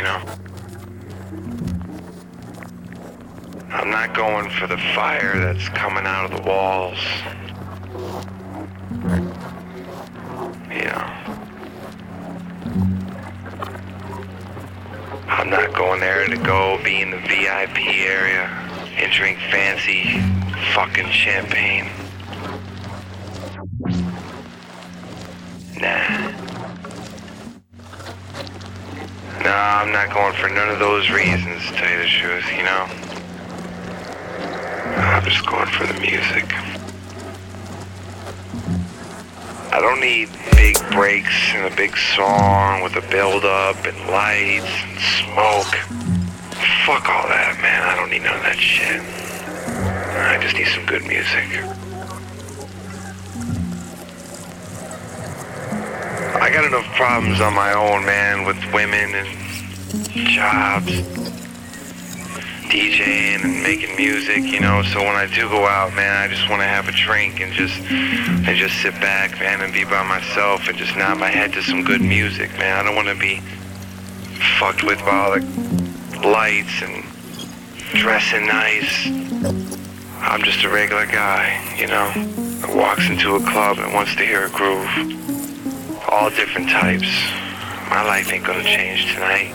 you 0.00 0.06
know? 0.06 0.22
I'm 3.68 3.90
not 3.90 4.14
going 4.14 4.48
for 4.48 4.66
the 4.66 4.78
fire 4.94 5.38
that's 5.38 5.68
coming 5.68 6.06
out 6.06 6.32
of 6.32 6.38
the 6.38 6.48
walls. 6.48 6.98
Know? 10.70 11.06
I'm 15.28 15.50
not 15.50 15.74
going 15.74 16.00
there 16.00 16.26
to 16.26 16.36
go 16.38 16.82
be 16.82 17.02
in 17.02 17.10
the 17.10 17.18
VIP 17.18 17.78
area 17.78 18.46
and 18.96 19.12
drink 19.12 19.38
fancy 19.50 20.18
fucking 20.72 21.10
champagne. 21.10 21.99
No, 29.50 29.56
I'm 29.56 29.90
not 29.90 30.14
going 30.14 30.32
for 30.34 30.48
none 30.48 30.68
of 30.68 30.78
those 30.78 31.10
reasons, 31.10 31.66
to 31.66 31.72
tell 31.72 31.90
you 31.90 31.98
the 31.98 32.06
truth, 32.06 32.48
you 32.56 32.62
know? 32.62 32.86
I'm 34.94 35.24
just 35.24 35.44
going 35.44 35.66
for 35.66 35.88
the 35.88 35.98
music. 35.98 36.54
I 39.72 39.80
don't 39.80 39.98
need 39.98 40.28
big 40.52 40.78
breaks 40.92 41.50
and 41.52 41.66
a 41.66 41.76
big 41.76 41.96
song 41.96 42.82
with 42.82 42.94
a 42.94 43.00
build 43.10 43.44
up 43.44 43.84
and 43.84 43.98
lights 44.08 44.70
and 44.86 45.00
smoke. 45.18 45.74
Fuck 46.86 47.08
all 47.08 47.26
that, 47.26 47.58
man. 47.60 47.82
I 47.82 47.96
don't 47.96 48.08
need 48.08 48.22
none 48.22 48.36
of 48.36 48.44
that 48.44 48.56
shit. 48.56 49.02
I 49.02 50.38
just 50.40 50.54
need 50.54 50.68
some 50.68 50.86
good 50.86 51.02
music. 51.02 51.48
I 56.40 56.50
got 56.52 56.64
enough 56.64 56.86
problems 56.94 57.40
on 57.40 57.52
my 57.52 57.72
own, 57.72 58.04
man, 58.04 58.44
with 58.46 58.56
women 58.72 59.16
and 59.16 59.39
jobs, 60.14 60.92
DJing 62.70 63.44
and 63.44 63.62
making 63.62 63.96
music, 63.96 64.44
you 64.44 64.60
know. 64.60 64.82
So 64.82 65.00
when 65.00 65.16
I 65.16 65.26
do 65.26 65.48
go 65.48 65.66
out, 65.66 65.94
man, 65.94 66.16
I 66.16 66.32
just 66.32 66.48
want 66.48 66.62
to 66.62 66.68
have 66.68 66.88
a 66.88 66.92
drink 66.92 67.40
and 67.40 67.52
just 67.52 67.74
and 67.90 68.56
just 68.56 68.80
sit 68.82 68.94
back, 68.94 69.38
man, 69.40 69.60
and 69.60 69.72
be 69.72 69.84
by 69.84 70.06
myself 70.06 70.68
and 70.68 70.78
just 70.78 70.96
nod 70.96 71.18
my 71.18 71.28
head 71.28 71.52
to 71.54 71.62
some 71.62 71.82
good 71.82 72.00
music, 72.00 72.50
man. 72.58 72.78
I 72.78 72.82
don't 72.84 72.94
want 72.94 73.08
to 73.08 73.16
be 73.16 73.40
fucked 74.58 74.84
with 74.84 74.98
by 75.00 75.10
all 75.10 75.32
the 75.32 76.28
lights 76.28 76.82
and 76.82 77.04
dressing 77.94 78.46
nice. 78.46 79.06
I'm 80.20 80.42
just 80.42 80.62
a 80.64 80.68
regular 80.68 81.06
guy, 81.06 81.58
you 81.76 81.86
know, 81.86 82.12
that 82.60 82.76
walks 82.76 83.08
into 83.08 83.34
a 83.34 83.40
club 83.40 83.78
and 83.78 83.92
wants 83.92 84.14
to 84.16 84.24
hear 84.24 84.46
a 84.46 84.50
groove. 84.50 84.88
All 86.08 86.30
different 86.30 86.68
types. 86.68 87.10
My 87.88 88.04
life 88.04 88.32
ain't 88.32 88.44
gonna 88.44 88.62
change 88.62 89.12
tonight. 89.14 89.54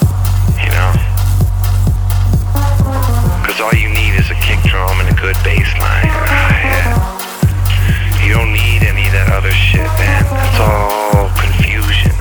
Because 3.51 3.67
all 3.67 3.81
you 3.81 3.89
need 3.89 4.15
is 4.15 4.31
a 4.31 4.35
kick 4.35 4.63
drum 4.63 5.01
and 5.01 5.09
a 5.11 5.19
good 5.19 5.35
bass 5.43 5.67
line 5.75 6.07
and 6.07 6.23
a 6.23 6.35
hi-hat. 6.39 8.23
You 8.23 8.31
don't 8.31 8.53
need 8.53 8.79
any 8.87 9.03
of 9.07 9.11
that 9.11 9.27
other 9.27 9.51
shit, 9.51 9.83
man. 9.99 10.23
It's 10.23 10.55
all 10.63 11.27
confusion. 11.35 12.15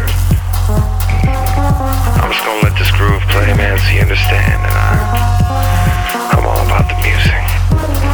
I'm 2.19 2.35
just 2.35 2.43
gonna 2.43 2.67
let 2.67 2.75
this 2.75 2.91
groove 2.91 3.23
play, 3.31 3.47
man, 3.55 3.79
so 3.79 3.95
you 3.95 4.03
understand 4.03 4.59
that 4.59 4.75
I, 4.75 6.35
I'm 6.35 6.43
all 6.43 6.67
about 6.67 6.91
the 6.91 6.99
music. 6.99 8.10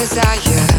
desire. 0.00 0.69